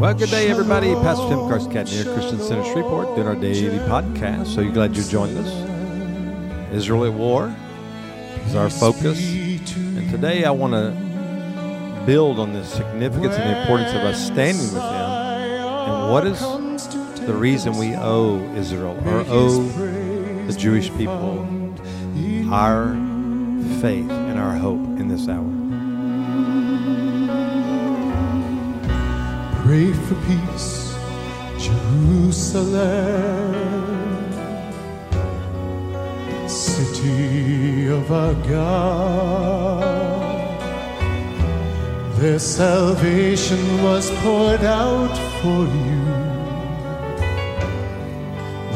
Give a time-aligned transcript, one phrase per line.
[0.00, 0.92] Well, good day, everybody.
[0.92, 4.48] Pastor Tim Carscadden here, Christian Center Shreveport, doing our daily podcast.
[4.48, 6.70] So, you're glad you joined us.
[6.70, 7.50] Israel at War
[8.44, 9.18] is our focus.
[9.26, 14.64] And today, I want to build on the significance and the importance of us standing
[14.64, 14.84] with them.
[14.84, 16.40] And what is
[17.20, 19.62] the reason we owe Israel or owe
[20.46, 21.48] the Jewish people
[22.52, 22.92] our
[23.80, 25.65] faith and our hope in this hour?
[29.66, 30.94] Pray for peace,
[31.58, 32.76] Jerusalem,
[36.48, 39.82] city of our God.
[42.20, 46.04] Their salvation was poured out for you,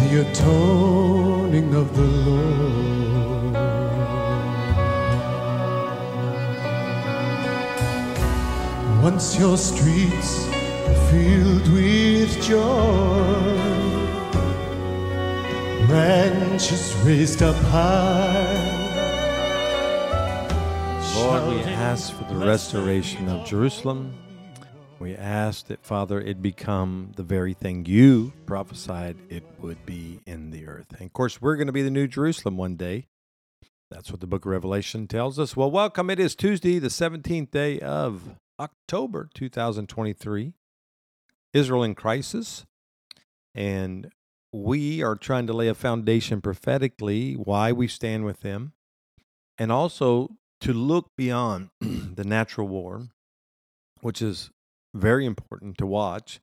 [0.01, 3.55] the atoning of the Lord.
[9.05, 10.50] Once your streets
[11.11, 13.57] filled with joy,
[15.89, 18.77] branches raised up high.
[21.17, 24.15] Lord, we ask for the restoration of Jerusalem.
[25.01, 30.51] We ask that, Father, it become the very thing you prophesied it would be in
[30.53, 30.93] the earth.
[30.93, 33.09] And of course, we're going to be the new Jerusalem one day.
[33.91, 35.57] That's what the book of Revelation tells us.
[35.57, 36.09] Well, welcome.
[36.09, 40.55] It is Tuesday, the 17th day of October 2023.
[41.53, 42.67] Israel in crisis.
[43.55, 44.11] And
[44.53, 48.73] we are trying to lay a foundation prophetically why we stand with them
[49.59, 53.09] and also to look beyond the natural war,
[54.01, 54.51] which is
[54.95, 56.41] very important to watch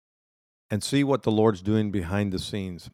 [0.69, 2.89] and see what the Lord's doing behind the scenes.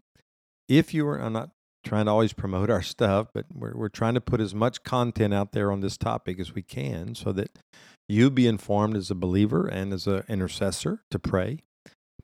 [0.67, 1.52] If you are, I'm not
[1.83, 5.33] trying to always promote our stuff, but we're, we're trying to put as much content
[5.33, 7.59] out there on this topic as we can so that
[8.08, 11.59] you be informed as a believer and as an intercessor to pray.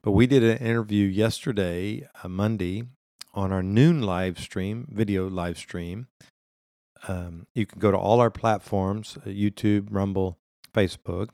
[0.01, 2.83] But we did an interview yesterday, uh, Monday,
[3.33, 6.07] on our noon live stream, video live stream.
[7.07, 10.37] Um, you can go to all our platforms uh, YouTube, Rumble,
[10.73, 11.29] Facebook.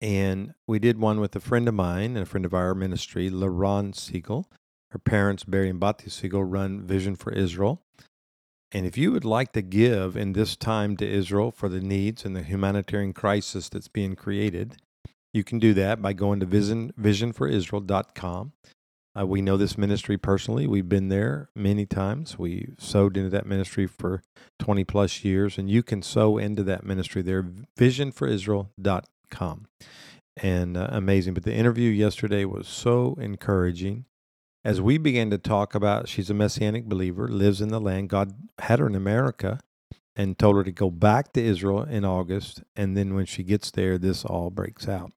[0.00, 3.30] And we did one with a friend of mine and a friend of our ministry,
[3.30, 4.44] LaRon Segal.
[4.90, 7.82] Her parents, Barry and Bati Segal, run Vision for Israel.
[8.70, 12.24] And if you would like to give in this time to Israel for the needs
[12.24, 14.76] and the humanitarian crisis that's being created,
[15.32, 18.52] you can do that by going to vision, visionforisrael.com.
[19.18, 20.66] Uh, we know this ministry personally.
[20.66, 22.38] We've been there many times.
[22.38, 24.22] We sowed into that ministry for
[24.58, 29.66] 20 plus years, and you can sow into that ministry there, visionforisrael.com.
[30.38, 31.34] And uh, amazing.
[31.34, 34.06] But the interview yesterday was so encouraging.
[34.64, 38.08] As we began to talk about, she's a messianic believer, lives in the land.
[38.08, 39.60] God had her in America
[40.14, 42.62] and told her to go back to Israel in August.
[42.76, 45.12] And then when she gets there, this all breaks out.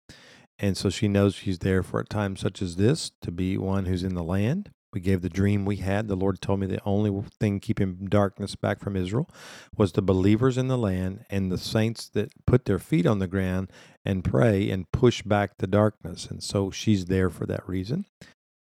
[0.57, 3.85] And so she knows she's there for a time such as this to be one
[3.85, 4.71] who's in the land.
[4.93, 6.07] We gave the dream we had.
[6.07, 9.29] The Lord told me the only thing keeping darkness back from Israel
[9.75, 13.27] was the believers in the land and the saints that put their feet on the
[13.27, 13.69] ground
[14.05, 16.27] and pray and push back the darkness.
[16.27, 18.05] And so she's there for that reason.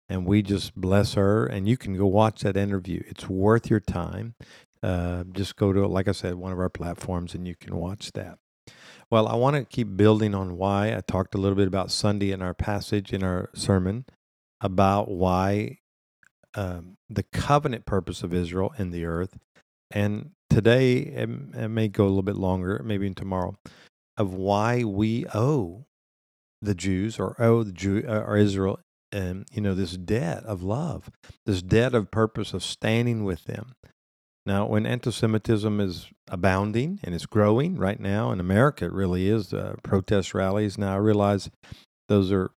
[0.09, 1.47] And we just bless her.
[1.47, 3.03] And you can go watch that interview.
[3.09, 4.35] It's worth your time.
[4.83, 8.13] Uh, just go to, like I said, one of our platforms and you can watch
[8.13, 8.39] that.
[9.11, 12.31] Well, I want to keep building on why I talked a little bit about Sunday
[12.31, 14.05] in our passage in our sermon
[14.61, 15.79] about why
[16.55, 19.39] um, the covenant purpose of Israel in the earth.
[19.91, 23.59] And today, it, it may go a little bit longer, maybe in tomorrow,
[24.17, 25.87] of why we owe
[26.63, 28.79] the Jews or owe the Jew uh, or Israel,
[29.13, 31.11] um, you know, this debt of love,
[31.47, 33.73] this debt of purpose of standing with them.
[34.47, 39.53] Now, when anti-Semitism is abounding and it's growing right now in America, it really is.
[39.53, 40.79] Uh, protest rallies.
[40.79, 41.51] Now, I realize
[42.09, 42.51] those are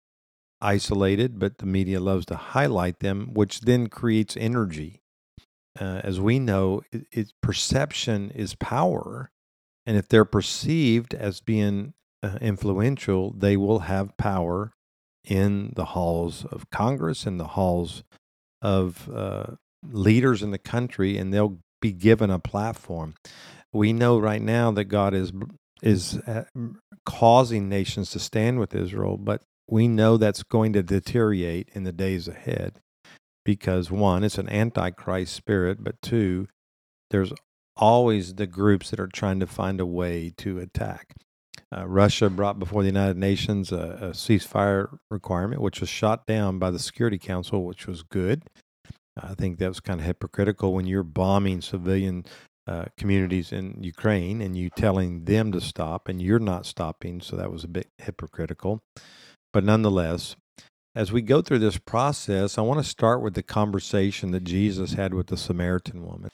[0.61, 5.01] isolated, but the media loves to highlight them, which then creates energy.
[5.79, 9.31] Uh, as we know, it, it, perception is power,
[9.85, 14.73] and if they're perceived as being uh, influential, they will have power
[15.25, 18.05] in the halls of Congress and the halls
[18.61, 19.47] of uh,
[19.83, 23.15] leaders in the country, and they'll be given a platform.
[23.75, 25.33] We know right now that God is
[25.83, 26.45] is uh,
[27.05, 31.93] causing nations to stand with Israel, but we know that's going to deteriorate in the
[31.93, 32.81] days ahead
[33.45, 36.47] because one, it's an antichrist spirit, but two,
[37.11, 37.33] there's
[37.77, 41.15] always the groups that are trying to find a way to attack.
[41.75, 46.59] Uh, Russia brought before the United Nations a, a, ceasefire requirement, which was shot down
[46.59, 48.45] by the Security Council, which was good.
[49.21, 52.25] I think that was kind of hypocritical when you're bombing civilian
[52.67, 57.21] uh, communities in Ukraine and you telling them to stop and you're not stopping.
[57.21, 58.83] So that was a bit hypocritical.
[59.53, 60.37] But nonetheless,
[60.95, 64.93] as we go through this process, I want to start with the conversation that Jesus
[64.93, 66.31] had with the Samaritan woman.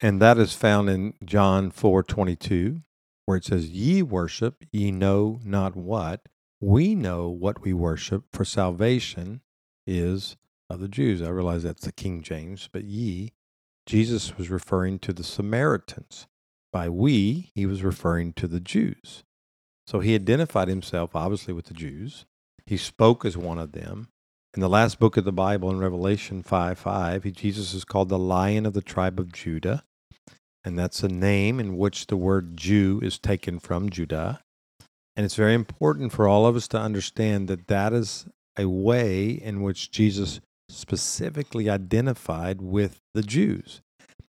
[0.00, 2.82] And that is found in John 4:22,
[3.26, 6.22] where it says, "Ye worship, ye know not what.
[6.60, 9.40] We know what we worship, for salvation
[9.86, 10.36] is
[10.70, 13.32] of the Jews." I realize that's the King James, but ye,
[13.86, 16.26] Jesus was referring to the Samaritans.
[16.72, 19.24] By we, he was referring to the Jews.
[19.86, 22.26] So he identified himself obviously with the Jews.
[22.66, 24.08] He spoke as one of them.
[24.52, 28.10] In the last book of the Bible, in Revelation 5 5, he, Jesus is called
[28.10, 29.84] the Lion of the tribe of Judah.
[30.64, 34.40] And that's a name in which the word Jew is taken from Judah.
[35.16, 38.26] And it's very important for all of us to understand that that is
[38.58, 43.80] a way in which Jesus specifically identified with the Jews.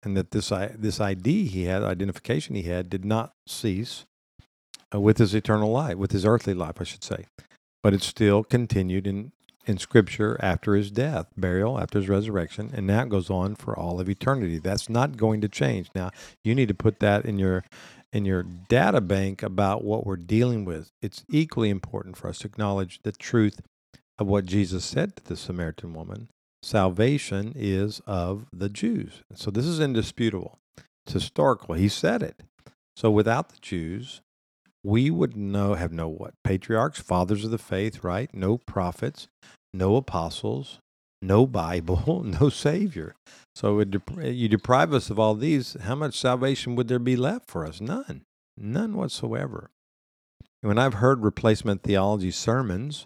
[0.02, 4.06] And that this, this ID he had, identification he had, did not cease
[4.94, 7.26] uh, with his eternal life, with his earthly life, I should say.
[7.84, 9.34] But it still continued in,
[9.66, 14.00] in Scripture after his death, burial, after his resurrection, and it goes on for all
[14.00, 14.58] of eternity.
[14.58, 15.90] That's not going to change.
[15.94, 16.12] Now,
[16.44, 17.64] you need to put that in your
[18.12, 20.92] in your data bank about what we're dealing with.
[21.00, 23.62] It's equally important for us to acknowledge the truth
[24.19, 26.27] of what Jesus said to the Samaritan woman.
[26.62, 29.24] Salvation is of the Jews.
[29.33, 30.60] So this is indisputable.
[31.06, 31.75] It's historical.
[31.75, 32.44] He said it.
[32.98, 34.21] So without the Jews,
[34.83, 39.27] we would know have no what patriarchs fathers of the faith right no prophets
[39.74, 40.80] no apostles
[41.21, 43.13] no bible no savior
[43.56, 47.66] so you deprive us of all these how much salvation would there be left for
[47.66, 48.21] us none
[48.57, 49.69] none whatsoever
[50.62, 53.06] when i've heard replacement theology sermons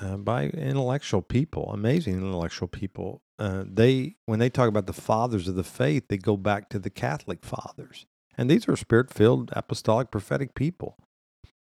[0.00, 5.48] uh, by intellectual people amazing intellectual people uh, they when they talk about the fathers
[5.48, 8.06] of the faith they go back to the catholic fathers
[8.36, 10.96] and these are spirit filled, apostolic, prophetic people.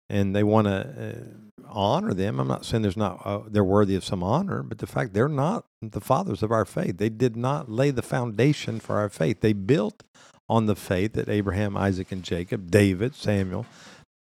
[0.09, 1.17] And they want to
[1.63, 2.39] uh, honor them.
[2.39, 5.29] I'm not saying there's not uh, they're worthy of some honor, but the fact they're
[5.29, 6.99] not the fathers of our faith.
[6.99, 9.41] They did not lay the foundation for our faith.
[9.41, 10.03] They built
[10.47, 13.65] on the faith that Abraham, Isaac, and Jacob, David, Samuel,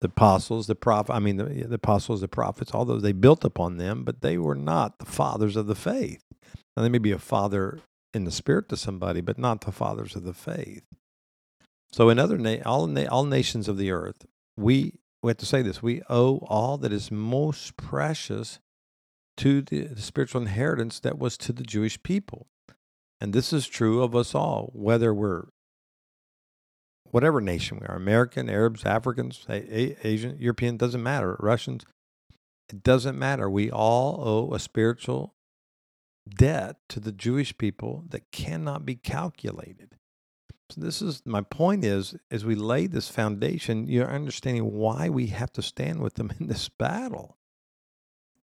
[0.03, 3.45] the apostles, the prophet, I mean, the, the, apostles, the prophets, all those, they built
[3.45, 6.25] upon them, but they were not the fathers of the faith.
[6.77, 7.79] Now, they may be a father
[8.13, 10.83] in the spirit to somebody, but not the fathers of the faith.
[11.93, 14.27] So in other na- all na- all nations of the earth,
[14.57, 18.59] we we have to say this: we owe all that is most precious
[19.37, 22.49] to the, the spiritual inheritance that was to the Jewish people,
[23.21, 25.45] and this is true of us all, whether we're
[27.13, 31.85] whatever nation we are American, Arabs, Africans, Asian, European, doesn't matter, Russians,
[32.69, 33.49] it doesn't matter.
[33.49, 35.35] We all owe a spiritual
[36.29, 39.97] debt to the Jewish people that cannot be calculated.
[40.71, 45.27] So this is my point is as we lay this foundation, you're understanding why we
[45.27, 47.37] have to stand with them in this battle.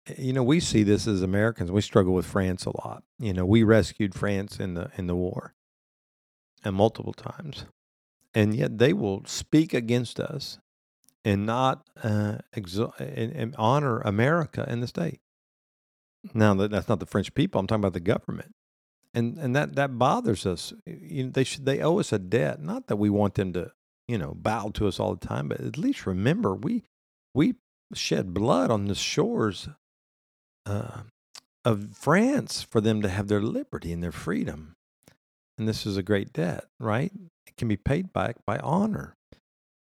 [0.07, 1.69] Eh, you know, we see this as Americans.
[1.69, 3.03] We struggle with France a lot.
[3.19, 5.53] You know, we rescued France in the in the war,
[6.63, 7.65] and multiple times,
[8.33, 10.59] and yet they will speak against us
[11.25, 15.19] and not uh, exo- and, and honor America and the state.
[16.33, 17.59] Now, that's not the French people.
[17.59, 18.53] I'm talking about the government
[19.13, 20.73] and and that that bothers us.
[20.85, 22.61] You know, they should they owe us a debt.
[22.61, 23.71] Not that we want them to
[24.07, 26.83] you know bow to us all the time, but at least remember we
[27.33, 27.55] we
[27.93, 29.69] shed blood on the shores
[30.65, 31.01] uh,
[31.63, 34.75] of France for them to have their liberty and their freedom.
[35.57, 37.11] And this is a great debt, right?
[37.47, 39.15] It can be paid back by honor.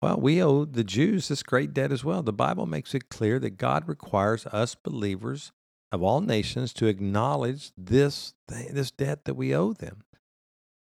[0.02, 2.23] Well, we owe the Jews this great debt as well.
[2.23, 5.52] The Bible makes it clear that God requires us believers
[5.93, 10.05] of all nations to acknowledge this this debt that we owe them.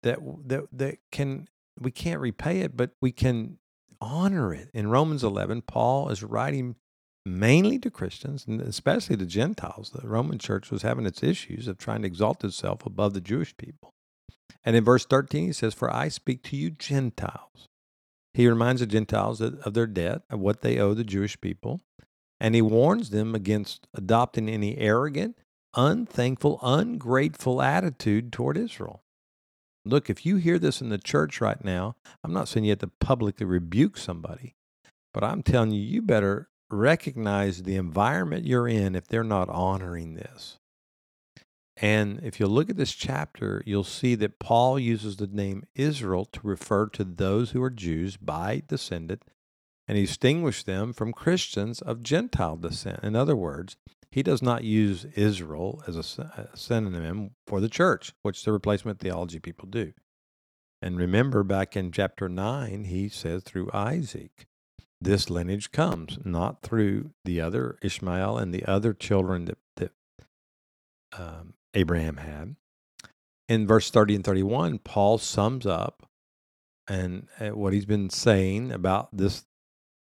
[0.03, 1.47] That that that can
[1.79, 3.57] we can't repay it, but we can
[4.01, 4.69] honor it.
[4.73, 6.75] In Romans 11, Paul is writing
[7.25, 9.91] mainly to Christians and especially to Gentiles.
[9.91, 13.55] The Roman church was having its issues of trying to exalt itself above the Jewish
[13.57, 13.94] people.
[14.65, 17.69] And in verse 13, he says, For I speak to you Gentiles.
[18.33, 21.81] He reminds the Gentiles of their debt, of what they owe the Jewish people.
[22.39, 25.37] And he warns them against adopting any arrogant,
[25.75, 29.03] unthankful, ungrateful attitude toward Israel.
[29.85, 32.79] Look, if you hear this in the church right now, I'm not saying you have
[32.79, 34.55] to publicly rebuke somebody,
[35.13, 40.15] but I'm telling you, you better recognize the environment you're in if they're not honoring
[40.15, 40.57] this.
[41.77, 46.25] And if you look at this chapter, you'll see that Paul uses the name Israel
[46.25, 49.23] to refer to those who are Jews by descendant
[49.87, 53.01] and he distinguished them from Christians of Gentile descent.
[53.03, 53.77] In other words,
[54.09, 59.39] he does not use Israel as a synonym for the church, which the replacement theology
[59.39, 59.93] people do.
[60.81, 64.47] And remember, back in chapter 9, he says through Isaac,
[65.01, 69.91] this lineage comes, not through the other Ishmael and the other children that, that
[71.17, 72.55] um, Abraham had.
[73.47, 76.09] In verse 30 and 31, Paul sums up
[76.87, 79.45] and uh, what he's been saying about this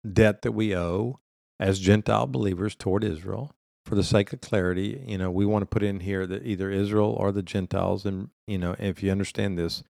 [0.09, 1.19] debt that we owe
[1.59, 3.51] as Gentile believers toward Israel.
[3.85, 6.69] For the sake of clarity, you know, we want to put in here that either
[6.69, 9.83] Israel or the Gentiles, and you know, if you understand this,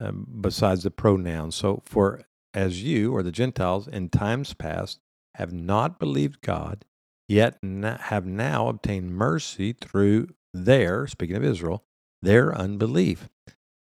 [0.00, 1.54] um, besides the pronouns.
[1.56, 2.22] So, for
[2.54, 5.00] as you or the Gentiles in times past
[5.34, 6.84] have not believed God,
[7.28, 11.84] yet have now obtained mercy through their, speaking of Israel,
[12.22, 13.28] their unbelief.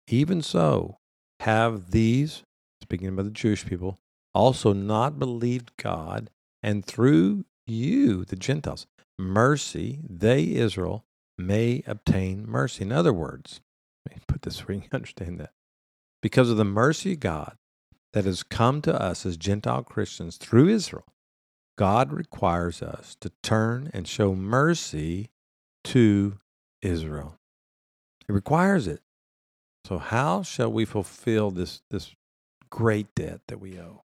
[0.08, 0.98] Even so,
[1.42, 2.44] have these,
[2.82, 4.00] speaking about the Jewish people,
[4.34, 6.30] also not believed God,
[6.62, 8.88] and through you, the Gentiles,
[9.18, 11.06] mercy, they, Israel,
[11.38, 12.84] may obtain mercy.
[12.84, 13.62] In other words,
[14.06, 15.52] let me put this where you understand that.
[16.22, 17.58] Because of the mercy of God
[18.14, 21.06] that has come to us as Gentile Christians through Israel,
[21.78, 25.30] God requires us to turn and show mercy
[25.86, 26.38] to
[26.86, 27.38] Israel.
[28.28, 29.02] It requires it.
[29.86, 32.16] So how shall we fulfill this this
[32.70, 34.04] great debt that we owe?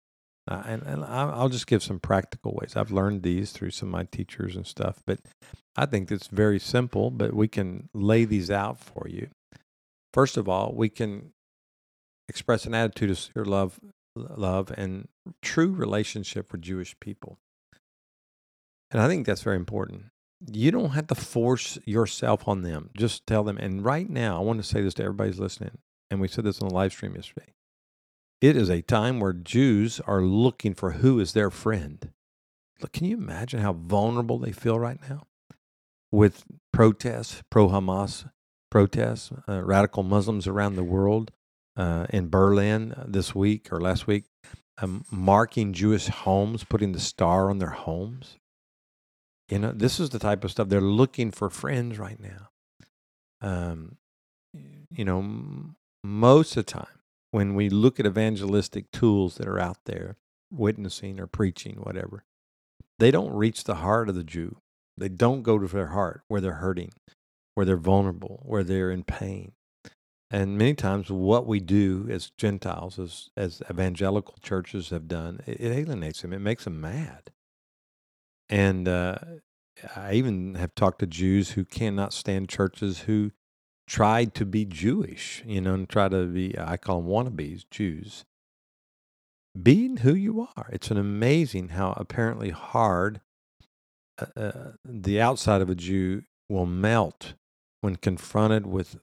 [0.45, 2.75] Uh, and, and I'll just give some practical ways.
[2.75, 5.19] I've learned these through some of my teachers and stuff, but
[5.77, 9.29] I think it's very simple, but we can lay these out for you.
[10.13, 11.31] First of all, we can
[12.27, 13.79] express an attitude of sincere love,
[14.15, 15.07] love and
[15.41, 17.37] true relationship with Jewish people.
[18.91, 20.05] And I think that's very important.
[20.51, 22.89] You don't have to force yourself on them.
[22.97, 23.57] Just tell them.
[23.57, 25.77] And right now, I want to say this to everybody's listening.
[26.11, 27.53] And we said this on the live stream yesterday.
[28.41, 32.11] It is a time where Jews are looking for who is their friend.
[32.81, 35.27] Look, can you imagine how vulnerable they feel right now
[36.11, 38.29] with protests, pro Hamas
[38.69, 41.31] protests, uh, radical Muslims around the world,
[41.75, 44.25] uh, in Berlin this week or last week,
[44.81, 48.37] um, marking Jewish homes, putting the star on their homes.
[49.49, 52.49] You know, this is the type of stuff they're looking for friends right now.
[53.41, 53.97] Um,
[54.53, 56.99] you know, most of the time,
[57.31, 60.17] when we look at evangelistic tools that are out there,
[60.51, 62.23] witnessing or preaching, whatever,
[62.99, 64.57] they don't reach the heart of the Jew.
[64.97, 66.93] They don't go to their heart where they're hurting,
[67.55, 69.53] where they're vulnerable, where they're in pain.
[70.29, 75.59] And many times, what we do as Gentiles, as, as evangelical churches have done, it,
[75.59, 76.33] it alienates them.
[76.33, 77.32] It makes them mad.
[78.49, 79.17] And uh,
[79.95, 83.31] I even have talked to Jews who cannot stand churches who
[83.87, 88.25] tried to be Jewish, you know, and try to be, I call them wannabes, Jews.
[89.61, 90.69] Being who you are.
[90.71, 93.21] It's an amazing how apparently hard
[94.19, 97.33] uh, uh, the outside of a Jew will melt
[97.81, 98.97] when confronted with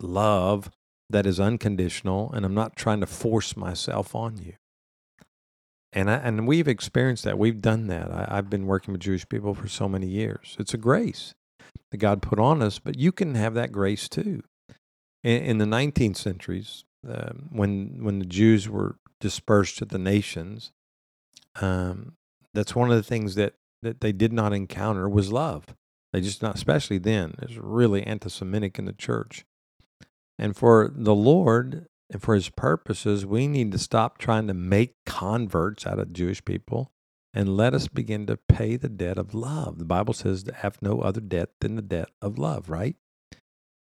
[0.00, 0.70] love
[1.08, 4.54] that is unconditional, and I'm not trying to force myself on you.
[5.96, 7.38] And I, and we've experienced that.
[7.38, 8.12] We've done that.
[8.12, 10.54] I, I've been working with Jewish people for so many years.
[10.58, 11.34] It's a grace
[11.90, 14.42] that God put on us, but you can have that grace too.
[15.24, 20.70] In, in the 19th centuries, uh, when when the Jews were dispersed to the nations,
[21.62, 22.12] um,
[22.52, 25.74] that's one of the things that that they did not encounter was love.
[26.12, 29.46] They just not, especially then, it was really anti-Semitic in the church.
[30.38, 34.94] And for the Lord and for His purposes, we need to stop trying to make
[35.04, 36.90] converts out of Jewish people
[37.34, 39.78] and let us begin to pay the debt of love.
[39.78, 42.96] The Bible says to have no other debt than the debt of love, right?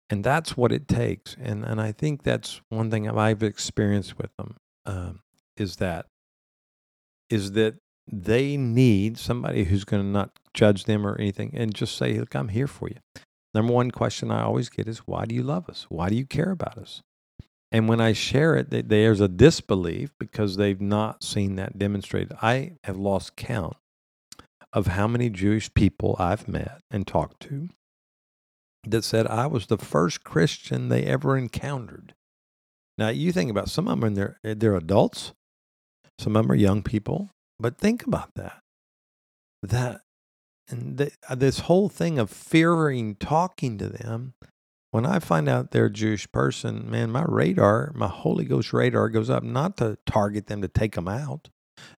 [0.10, 1.36] And that's what it takes.
[1.40, 5.22] And, and I think that's one thing I've experienced with them um,
[5.58, 6.08] is that
[7.30, 7.76] is that
[8.12, 12.36] they need somebody who's going to not judge them or anything and just say, look,
[12.36, 12.98] I'm here for you.
[13.54, 15.88] Number one question I always get is, why do you love us?
[15.90, 17.02] Why do you care about us?
[17.76, 22.32] And when I share it, there's a disbelief because they've not seen that demonstrated.
[22.42, 23.76] I have lost count
[24.72, 27.68] of how many Jewish people I've met and talked to
[28.88, 32.14] that said I was the first Christian they ever encountered.
[32.98, 35.34] Now you think about some of them, and they're, they're adults,
[36.18, 37.30] some of them are young people,
[37.60, 38.62] but think about that.
[39.62, 40.00] That
[40.70, 44.34] and the, uh, this whole thing of fearing talking to them
[44.96, 49.10] when I find out they're a Jewish person, man, my radar, my Holy Ghost radar
[49.10, 51.50] goes up not to target them to take them out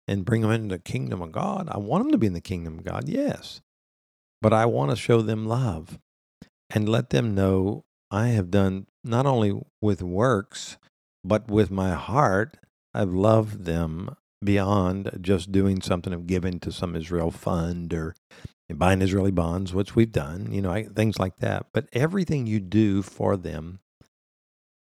[0.09, 1.69] and bring them into the kingdom of God.
[1.71, 3.61] I want them to be in the kingdom of God, yes.
[4.41, 5.99] But I want to show them love
[6.71, 10.79] and let them know I have done not only with works,
[11.23, 12.57] but with my heart,
[12.95, 18.15] I've loved them beyond just doing something of giving to some Israel fund or
[18.75, 21.67] buying Israeli bonds, which we've done, you know, things like that.
[21.73, 23.81] But everything you do for them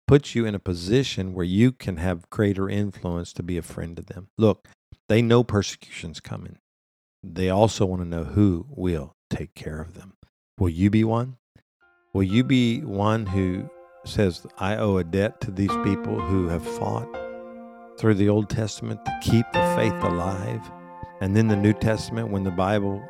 [0.08, 3.96] puts you in a position where you can have greater influence to be a friend
[3.96, 4.28] to them.
[4.36, 4.66] Look,
[5.08, 6.58] they know persecution's coming.
[7.22, 10.14] They also want to know who will take care of them.
[10.58, 11.36] Will you be one?
[12.14, 13.68] Will you be one who
[14.04, 17.08] says, I owe a debt to these people who have fought
[17.98, 20.62] through the Old Testament to keep the faith alive?
[21.20, 23.06] And then the New Testament, when the Bible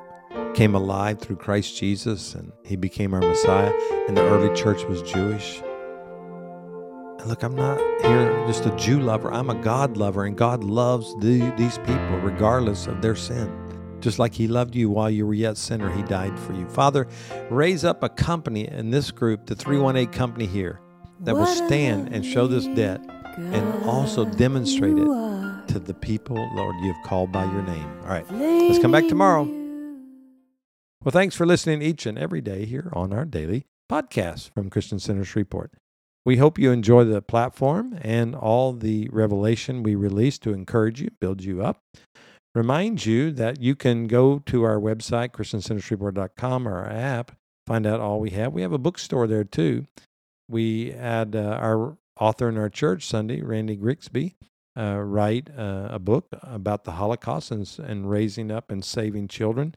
[0.55, 3.73] came alive through Christ Jesus and he became our Messiah,
[4.07, 5.61] and the early church was Jewish.
[7.19, 10.65] And look, I'm not here just a Jew lover, I'm a God lover, and God
[10.65, 13.53] loves the, these people regardless of their sin.
[14.01, 16.69] Just like he loved you while you were yet sinner, he died for you.
[16.69, 17.09] Father,
[17.51, 20.81] raise up a company in this group, the 318 company here,
[21.21, 23.01] that will stand and show this debt
[23.37, 25.07] and also demonstrate it
[25.69, 27.89] to the people, Lord, you have called by your name.
[28.03, 29.58] All right, let's come back tomorrow.
[31.05, 34.99] Well, thanks for listening each and every day here on our daily podcast from Christian
[34.99, 35.71] Center Shreveport.
[36.27, 41.11] We hope you enjoy the platform and all the revelation we release to encourage you,
[41.21, 41.83] build you up.
[42.53, 47.31] Remind you that you can go to our website, ChristianCenterShreveport.com, or our app,
[47.65, 48.53] find out all we have.
[48.53, 49.87] We have a bookstore there too.
[50.49, 54.35] We had uh, our author in our church Sunday, Randy Grigsby,
[54.77, 59.77] uh, write uh, a book about the Holocaust and, and raising up and saving children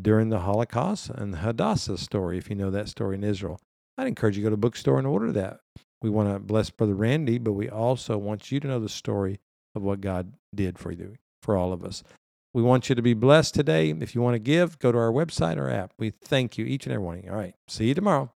[0.00, 3.60] during the Holocaust and the Hadassah story, if you know that story in Israel.
[3.96, 5.60] I'd encourage you to go to bookstore and order that.
[6.02, 9.40] We want to bless Brother Randy, but we also want you to know the story
[9.74, 12.02] of what God did for you, for all of us.
[12.52, 13.90] We want you to be blessed today.
[13.90, 15.94] If you want to give, go to our website or app.
[15.98, 17.22] We thank you, each and every one.
[17.28, 17.54] All right.
[17.68, 18.33] See you tomorrow.